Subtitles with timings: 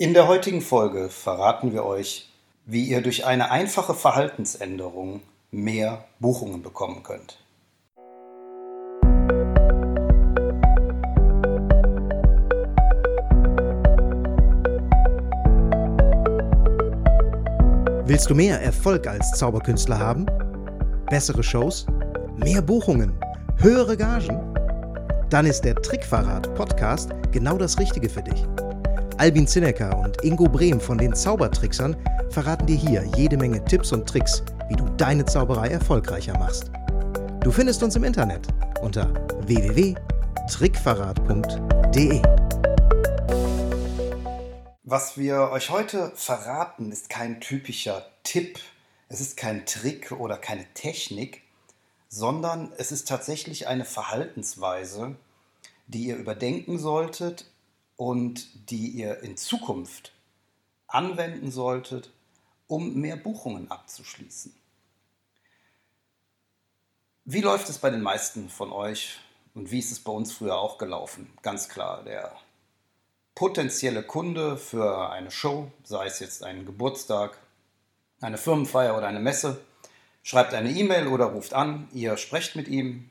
[0.00, 2.30] In der heutigen Folge verraten wir euch,
[2.64, 7.36] wie ihr durch eine einfache Verhaltensänderung mehr Buchungen bekommen könnt.
[18.06, 20.24] Willst du mehr Erfolg als Zauberkünstler haben?
[21.10, 21.84] Bessere Shows?
[22.36, 23.12] Mehr Buchungen?
[23.58, 24.40] Höhere Gagen?
[25.28, 28.46] Dann ist der Trickverrat Podcast genau das Richtige für dich.
[29.20, 31.94] Albin Zinecker und Ingo Brehm von den Zaubertricksern
[32.30, 36.70] verraten dir hier jede Menge Tipps und Tricks, wie du deine Zauberei erfolgreicher machst.
[37.42, 38.48] Du findest uns im Internet
[38.80, 39.12] unter
[39.46, 42.22] www.trickverrat.de.
[44.84, 48.58] Was wir euch heute verraten, ist kein typischer Tipp,
[49.10, 51.42] es ist kein Trick oder keine Technik,
[52.08, 55.14] sondern es ist tatsächlich eine Verhaltensweise,
[55.88, 57.44] die ihr überdenken solltet
[58.00, 60.12] und die ihr in Zukunft
[60.86, 62.08] anwenden solltet,
[62.66, 64.54] um mehr Buchungen abzuschließen.
[67.26, 69.18] Wie läuft es bei den meisten von euch
[69.52, 71.30] und wie ist es bei uns früher auch gelaufen?
[71.42, 72.34] Ganz klar, der
[73.34, 77.36] potenzielle Kunde für eine Show, sei es jetzt ein Geburtstag,
[78.22, 79.60] eine Firmenfeier oder eine Messe,
[80.22, 83.10] schreibt eine E-Mail oder ruft an, ihr sprecht mit ihm,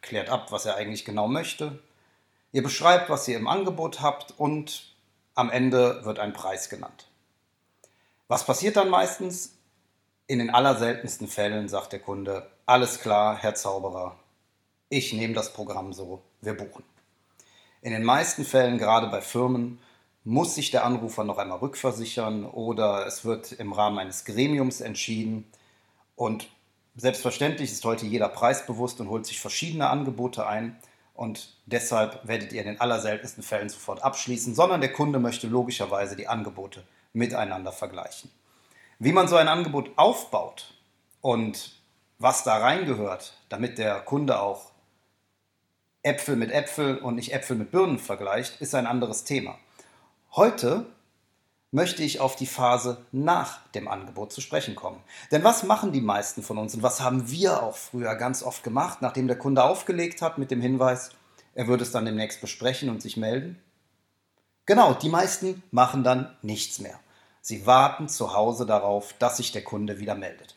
[0.00, 1.78] klärt ab, was er eigentlich genau möchte,
[2.54, 4.94] Ihr beschreibt, was ihr im Angebot habt und
[5.34, 7.08] am Ende wird ein Preis genannt.
[8.28, 9.56] Was passiert dann meistens?
[10.28, 14.14] In den allerseltensten Fällen sagt der Kunde, alles klar, Herr Zauberer,
[14.88, 16.84] ich nehme das Programm so, wir buchen.
[17.82, 19.80] In den meisten Fällen, gerade bei Firmen,
[20.22, 25.50] muss sich der Anrufer noch einmal rückversichern oder es wird im Rahmen eines Gremiums entschieden.
[26.14, 26.48] Und
[26.94, 30.78] selbstverständlich ist heute jeder preisbewusst und holt sich verschiedene Angebote ein
[31.14, 36.16] und deshalb werdet ihr in den allerseltensten Fällen sofort abschließen, sondern der Kunde möchte logischerweise
[36.16, 38.30] die Angebote miteinander vergleichen.
[38.98, 40.74] Wie man so ein Angebot aufbaut
[41.20, 41.80] und
[42.18, 44.72] was da reingehört, damit der Kunde auch
[46.02, 49.56] Äpfel mit Äpfel und nicht Äpfel mit Birnen vergleicht, ist ein anderes Thema.
[50.32, 50.86] Heute
[51.74, 55.02] möchte ich auf die Phase nach dem Angebot zu sprechen kommen.
[55.32, 58.62] Denn was machen die meisten von uns und was haben wir auch früher ganz oft
[58.62, 61.10] gemacht, nachdem der Kunde aufgelegt hat mit dem Hinweis,
[61.52, 63.60] er würde es dann demnächst besprechen und sich melden?
[64.66, 67.00] Genau, die meisten machen dann nichts mehr.
[67.40, 70.56] Sie warten zu Hause darauf, dass sich der Kunde wieder meldet.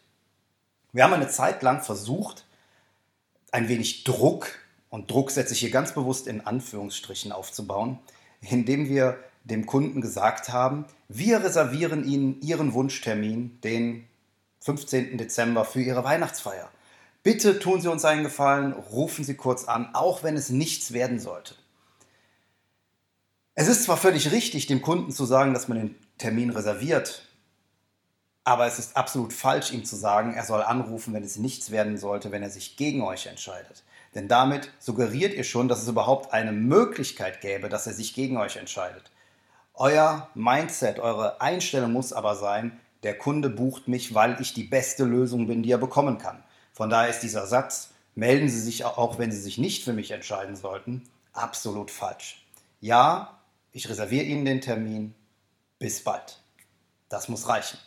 [0.93, 2.45] Wir haben eine Zeit lang versucht,
[3.51, 4.49] ein wenig Druck,
[4.89, 7.97] und Druck setze ich hier ganz bewusst in Anführungsstrichen aufzubauen,
[8.41, 9.17] indem wir
[9.47, 14.07] dem Kunden gesagt haben, wir reservieren Ihnen Ihren Wunschtermin, den
[14.61, 15.17] 15.
[15.17, 16.69] Dezember, für Ihre Weihnachtsfeier.
[17.23, 21.19] Bitte tun Sie uns einen Gefallen, rufen Sie kurz an, auch wenn es nichts werden
[21.19, 21.55] sollte.
[23.55, 27.27] Es ist zwar völlig richtig, dem Kunden zu sagen, dass man den Termin reserviert,
[28.43, 31.97] aber es ist absolut falsch, ihm zu sagen, er soll anrufen, wenn es nichts werden
[31.97, 33.83] sollte, wenn er sich gegen euch entscheidet.
[34.15, 38.37] Denn damit suggeriert ihr schon, dass es überhaupt eine Möglichkeit gäbe, dass er sich gegen
[38.37, 39.11] euch entscheidet.
[39.79, 45.03] Euer Mindset, eure Einstellung muss aber sein, der Kunde bucht mich, weil ich die beste
[45.03, 46.43] Lösung bin, die er bekommen kann.
[46.73, 50.09] Von daher ist dieser Satz, melden Sie sich auch, wenn Sie sich nicht für mich
[50.09, 52.43] entscheiden sollten, absolut falsch.
[52.81, 53.37] Ja,
[53.71, 55.13] ich reserviere Ihnen den Termin.
[55.77, 56.39] Bis bald.
[57.07, 57.77] Das muss reichen.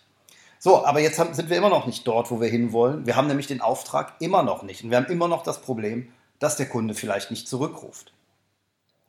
[0.61, 3.05] So, aber jetzt sind wir immer noch nicht dort, wo wir hinwollen.
[3.05, 4.85] Wir haben nämlich den Auftrag immer noch nicht.
[4.85, 8.13] Und wir haben immer noch das Problem, dass der Kunde vielleicht nicht zurückruft.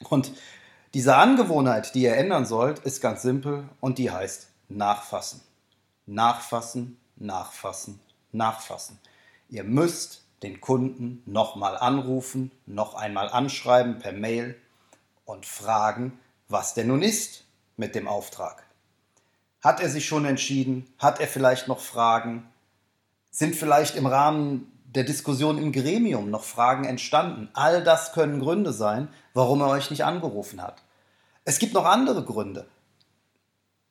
[0.10, 0.32] Und
[0.94, 5.42] diese Angewohnheit, die ihr ändern sollt, ist ganz simpel und die heißt nachfassen.
[6.06, 8.00] Nachfassen, nachfassen,
[8.34, 9.00] nachfassen.
[9.48, 14.60] Ihr müsst den Kunden nochmal anrufen, noch einmal anschreiben per Mail
[15.24, 16.20] und fragen,
[16.50, 17.46] was denn nun ist
[17.78, 18.66] mit dem Auftrag.
[19.64, 20.92] Hat er sich schon entschieden?
[20.98, 22.50] Hat er vielleicht noch Fragen?
[23.30, 27.50] Sind vielleicht im Rahmen der Diskussion im Gremium noch Fragen entstanden.
[27.54, 30.84] All das können Gründe sein, warum er euch nicht angerufen hat.
[31.46, 32.68] Es gibt noch andere Gründe.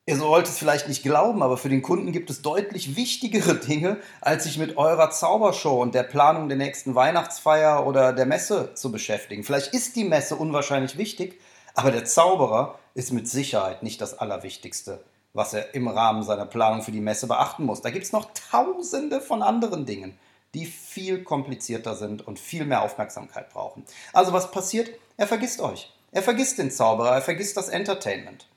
[0.05, 3.97] Ihr sollt es vielleicht nicht glauben, aber für den Kunden gibt es deutlich wichtigere Dinge,
[4.19, 8.91] als sich mit eurer Zaubershow und der Planung der nächsten Weihnachtsfeier oder der Messe zu
[8.91, 9.43] beschäftigen.
[9.43, 11.39] Vielleicht ist die Messe unwahrscheinlich wichtig,
[11.73, 16.81] aber der Zauberer ist mit Sicherheit nicht das Allerwichtigste, was er im Rahmen seiner Planung
[16.83, 17.81] für die Messe beachten muss.
[17.81, 20.17] Da gibt es noch tausende von anderen Dingen,
[20.53, 23.85] die viel komplizierter sind und viel mehr Aufmerksamkeit brauchen.
[24.13, 24.91] Also was passiert?
[25.17, 25.93] Er vergisst euch.
[26.11, 28.47] Er vergisst den Zauberer, er vergisst das Entertainment.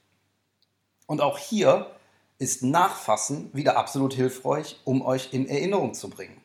[1.06, 1.90] Und auch hier
[2.38, 6.40] ist Nachfassen wieder absolut hilfreich, um euch in Erinnerung zu bringen.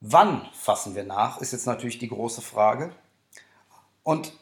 [0.00, 2.92] Wann fassen wir nach, ist jetzt natürlich die große Frage.
[4.04, 4.32] Und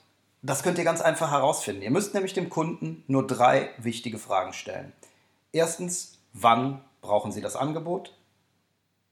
[0.46, 1.80] Das könnt ihr ganz einfach herausfinden.
[1.80, 4.92] Ihr müsst nämlich dem Kunden nur drei wichtige Fragen stellen.
[5.52, 8.14] Erstens, wann brauchen Sie das Angebot?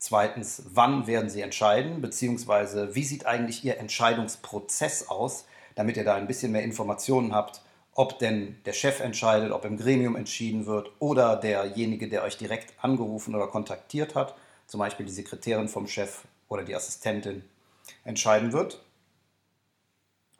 [0.05, 2.01] Zweitens, wann werden Sie entscheiden?
[2.01, 5.45] Beziehungsweise, wie sieht eigentlich Ihr Entscheidungsprozess aus,
[5.77, 7.63] damit ihr da ein bisschen mehr Informationen habt,
[7.95, 12.75] ob denn der Chef entscheidet, ob im Gremium entschieden wird oder derjenige, der euch direkt
[12.83, 14.35] angerufen oder kontaktiert hat,
[14.67, 17.45] zum Beispiel die Sekretärin vom Chef oder die Assistentin,
[18.03, 18.85] entscheiden wird.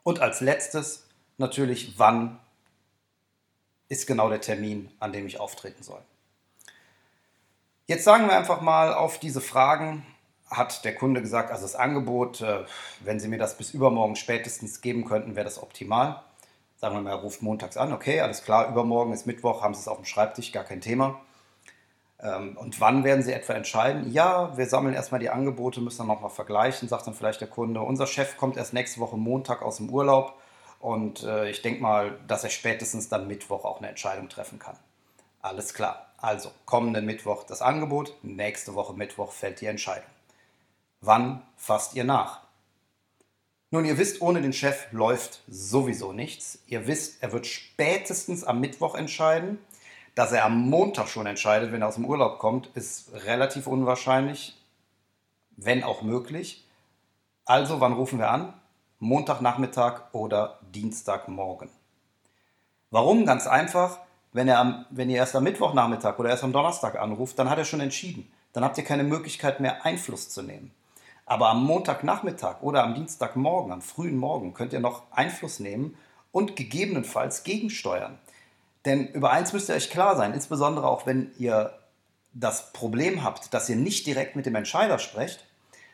[0.03, 1.07] Und als letztes
[1.37, 2.37] natürlich, wann
[3.87, 6.01] ist genau der Termin, an dem ich auftreten soll.
[7.85, 10.05] Jetzt sagen wir einfach mal auf diese Fragen,
[10.49, 12.63] hat der Kunde gesagt, also das Angebot, äh,
[13.01, 16.21] wenn Sie mir das bis übermorgen spätestens geben könnten, wäre das optimal.
[16.77, 19.81] Sagen wir mal, er ruft montags an, okay, alles klar, übermorgen ist Mittwoch, haben Sie
[19.81, 21.19] es auf dem Schreibtisch, gar kein Thema.
[22.21, 24.13] Ähm, und wann werden Sie etwa entscheiden?
[24.13, 27.81] Ja, wir sammeln erstmal die Angebote, müssen dann nochmal vergleichen, sagt dann vielleicht der Kunde.
[27.81, 30.39] Unser Chef kommt erst nächste Woche Montag aus dem Urlaub
[30.79, 34.77] und äh, ich denke mal, dass er spätestens dann Mittwoch auch eine Entscheidung treffen kann.
[35.41, 36.12] Alles klar.
[36.23, 40.09] Also kommenden Mittwoch das Angebot, nächste Woche Mittwoch fällt die Entscheidung.
[41.01, 42.41] Wann fasst ihr nach?
[43.69, 46.59] Nun, ihr wisst, ohne den Chef läuft sowieso nichts.
[46.67, 49.59] Ihr wisst, er wird spätestens am Mittwoch entscheiden
[50.15, 54.55] dass er am Montag schon entscheidet, wenn er aus dem Urlaub kommt, ist relativ unwahrscheinlich,
[55.57, 56.67] wenn auch möglich.
[57.45, 58.53] Also, wann rufen wir an?
[58.99, 61.69] Montagnachmittag oder Dienstagmorgen.
[62.91, 63.25] Warum?
[63.25, 63.99] Ganz einfach.
[64.33, 67.59] Wenn, er am, wenn ihr erst am Mittwochnachmittag oder erst am Donnerstag anruft, dann hat
[67.59, 68.29] er schon entschieden.
[68.51, 70.71] Dann habt ihr keine Möglichkeit mehr, Einfluss zu nehmen.
[71.25, 75.95] Aber am Montagnachmittag oder am Dienstagmorgen, am frühen Morgen, könnt ihr noch Einfluss nehmen
[76.31, 78.19] und gegebenenfalls gegensteuern.
[78.85, 81.73] Denn über eins müsst ihr euch klar sein, insbesondere auch wenn ihr
[82.33, 85.45] das Problem habt, dass ihr nicht direkt mit dem Entscheider sprecht,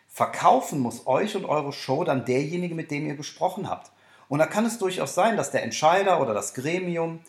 [0.07, 3.91] verkaufen muss euch und eure Show dann derjenige, mit dem ihr gesprochen habt.
[4.27, 7.19] Und da kann es durchaus sein, dass der Entscheider oder das Gremium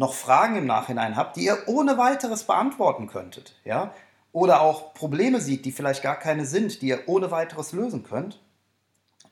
[0.00, 3.54] noch Fragen im Nachhinein habt, die ihr ohne weiteres beantworten könntet.
[3.66, 3.92] Ja?
[4.32, 8.40] Oder auch Probleme sieht, die vielleicht gar keine sind, die ihr ohne weiteres lösen könnt.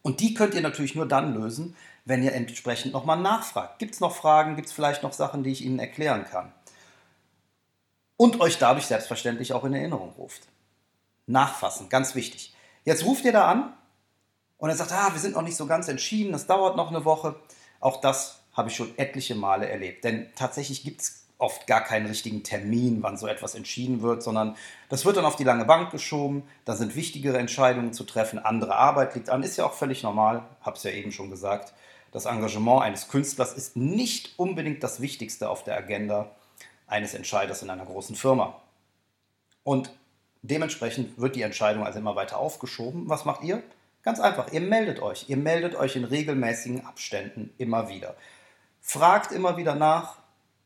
[0.02, 1.74] Und die könnt ihr natürlich nur dann lösen,
[2.04, 3.78] wenn ihr entsprechend nochmal nachfragt.
[3.78, 4.56] Gibt es noch Fragen?
[4.56, 6.52] Gibt es vielleicht noch Sachen, die ich Ihnen erklären kann?
[8.18, 10.42] Und euch dadurch selbstverständlich auch in Erinnerung ruft.
[11.26, 12.54] Nachfassen, ganz wichtig.
[12.84, 13.72] Jetzt ruft ihr da an
[14.58, 17.06] und er sagt, ah, wir sind noch nicht so ganz entschieden, das dauert noch eine
[17.06, 17.36] Woche.
[17.80, 20.04] Auch das habe ich schon etliche Male erlebt.
[20.04, 24.56] Denn tatsächlich gibt es oft gar keinen richtigen Termin, wann so etwas entschieden wird, sondern
[24.88, 26.42] das wird dann auf die lange Bank geschoben.
[26.64, 30.42] Da sind wichtigere Entscheidungen zu treffen, andere Arbeit liegt an, ist ja auch völlig normal,
[30.60, 31.72] habe es ja eben schon gesagt.
[32.10, 36.32] Das Engagement eines Künstlers ist nicht unbedingt das Wichtigste auf der Agenda
[36.86, 38.60] eines Entscheiders in einer großen Firma.
[39.62, 39.92] Und
[40.42, 43.08] dementsprechend wird die Entscheidung also immer weiter aufgeschoben.
[43.08, 43.62] Was macht ihr?
[44.02, 45.26] Ganz einfach, ihr meldet euch.
[45.28, 48.16] Ihr meldet euch in regelmäßigen Abständen immer wieder.
[48.88, 50.16] Fragt immer wieder nach,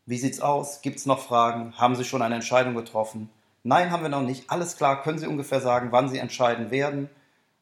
[0.07, 0.81] wie sieht's aus?
[0.81, 1.77] Gibt es noch Fragen?
[1.77, 3.29] Haben Sie schon eine Entscheidung getroffen?
[3.65, 4.49] Nein, haben wir noch nicht.
[4.49, 7.11] Alles klar, können Sie ungefähr sagen, wann Sie entscheiden werden?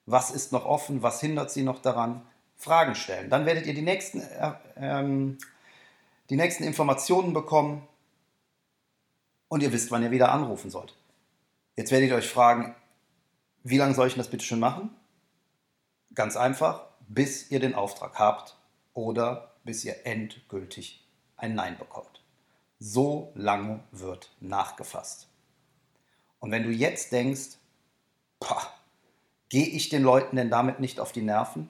[0.04, 1.02] Was ist noch offen?
[1.02, 2.20] Was hindert Sie noch daran?
[2.58, 3.30] Fragen stellen.
[3.30, 5.38] Dann werdet ihr die nächsten, äh, ähm,
[6.28, 7.88] die nächsten Informationen bekommen
[9.48, 10.94] und ihr wisst, wann ihr wieder anrufen sollt.
[11.74, 12.74] Jetzt werdet ihr euch fragen,
[13.62, 14.90] wie lange soll ich das bitte schon machen?
[16.14, 18.58] Ganz einfach, bis ihr den Auftrag habt
[18.92, 21.06] oder bis ihr endgültig
[21.36, 22.24] ein Nein bekommt.
[22.80, 25.28] So lange wird nachgefasst.
[26.40, 27.50] Und wenn du jetzt denkst,
[29.48, 31.68] gehe ich den Leuten denn damit nicht auf die Nerven?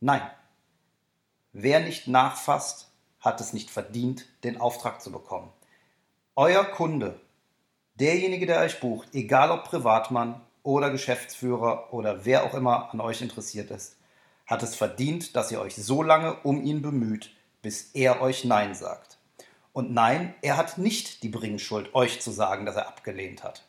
[0.00, 0.22] Nein.
[1.52, 5.52] Wer nicht nachfasst, hat es nicht verdient, den Auftrag zu bekommen.
[6.34, 7.20] Euer Kunde,
[7.96, 13.20] derjenige, der euch bucht, egal ob Privatmann oder Geschäftsführer oder wer auch immer an euch
[13.20, 13.98] interessiert ist,
[14.46, 17.30] hat es verdient, dass ihr euch so lange um ihn bemüht,
[17.62, 19.18] bis er euch Nein sagt.
[19.72, 23.64] Und nein, er hat nicht die Bringschuld, euch zu sagen, dass er abgelehnt hat.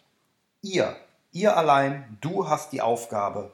[0.61, 0.95] Ihr,
[1.31, 3.51] ihr allein, du hast die Aufgabe,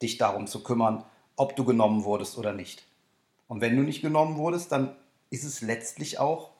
[0.00, 1.04] dich darum zu kümmern
[1.36, 2.84] ob du genommen wurdest oder nicht.
[3.48, 4.96] Und wenn du nicht genommen wurdest, dann
[5.30, 6.50] ist es letztlich auch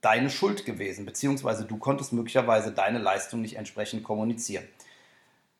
[0.00, 4.66] deine Schuld gewesen, beziehungsweise du konntest möglicherweise deine Leistung nicht entsprechend kommunizieren.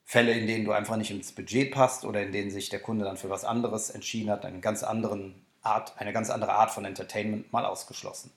[0.05, 3.05] Fälle, in denen du einfach nicht ins Budget passt oder in denen sich der Kunde
[3.05, 6.85] dann für was anderes entschieden hat, eine ganz, anderen Art, eine ganz andere Art von
[6.85, 8.31] Entertainment mal ausgeschlossen.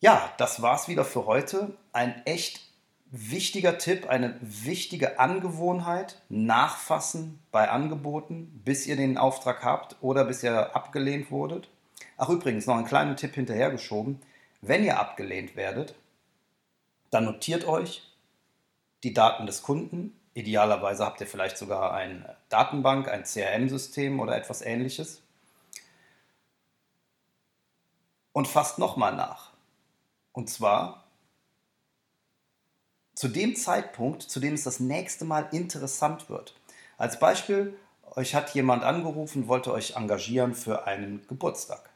[0.00, 1.76] Ja, das war's wieder für heute.
[1.92, 2.60] Ein echt
[3.12, 10.42] wichtiger Tipp, eine wichtige Angewohnheit, nachfassen bei Angeboten, bis ihr den Auftrag habt oder bis
[10.42, 11.68] ihr abgelehnt wurdet.
[12.16, 14.20] Ach übrigens, noch einen kleinen Tipp hinterhergeschoben.
[14.62, 15.94] Wenn ihr abgelehnt werdet,
[17.10, 18.11] dann notiert euch
[19.02, 24.62] die Daten des Kunden Idealerweise habt ihr vielleicht sogar eine Datenbank, ein CRM-System oder etwas
[24.62, 25.20] ähnliches.
[28.32, 29.50] Und fasst nochmal nach.
[30.32, 31.04] Und zwar
[33.14, 36.54] zu dem Zeitpunkt, zu dem es das nächste Mal interessant wird.
[36.96, 37.78] Als Beispiel,
[38.12, 41.90] euch hat jemand angerufen, wollte euch engagieren für einen Geburtstag.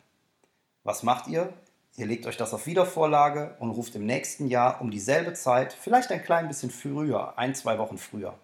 [0.85, 1.55] Was macht ihr?
[1.97, 6.11] Ihr legt euch das auf Wiedervorlage und ruft im nächsten Jahr um dieselbe Zeit, vielleicht
[6.13, 8.35] ein klein bisschen früher, ein, zwei Wochen früher,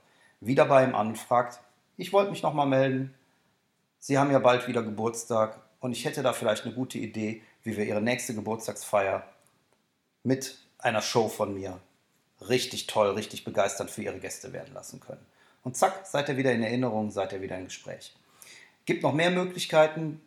[0.41, 1.61] wieder bei ihm an und fragt,
[1.97, 3.15] ich wollte mich nochmal melden,
[3.99, 7.77] Sie haben ja bald wieder Geburtstag und ich hätte da vielleicht eine gute Idee, wie
[7.77, 9.23] wir Ihre nächste Geburtstagsfeier
[10.25, 11.79] mit einer Show von mir
[12.49, 15.25] richtig toll, richtig begeisternd für Ihre Gäste werden lassen können.
[15.63, 18.13] Und zack, seid ihr wieder in Erinnerung, seid ihr wieder im Gespräch.
[18.85, 20.21] Gibt noch mehr Möglichkeiten,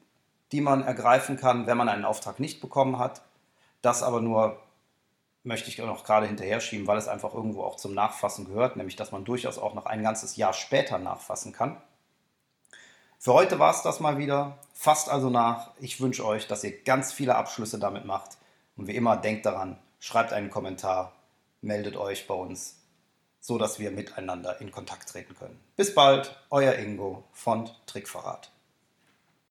[0.56, 3.22] die man ergreifen kann, wenn man einen Auftrag nicht bekommen hat.
[3.82, 4.58] Das aber nur
[5.44, 8.96] möchte ich noch gerade hinterher schieben, weil es einfach irgendwo auch zum Nachfassen gehört, nämlich
[8.96, 11.76] dass man durchaus auch noch ein ganzes Jahr später nachfassen kann.
[13.20, 14.58] Für heute war es das mal wieder.
[14.74, 15.72] Fasst also nach.
[15.82, 18.38] Ich wünsche euch, dass ihr ganz viele Abschlüsse damit macht.
[18.78, 21.12] Und wie immer, denkt daran, schreibt einen Kommentar,
[21.60, 22.80] meldet euch bei uns,
[23.42, 25.60] so dass wir miteinander in Kontakt treten können.
[25.76, 28.52] Bis bald, euer Ingo von Trickverrat.